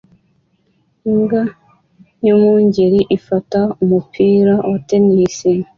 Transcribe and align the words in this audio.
Imbwa 1.09 1.41
yumwungeri 2.25 2.99
ifata 3.17 3.59
umupira 3.83 4.53
wa 4.69 4.77
tennis 4.87 5.37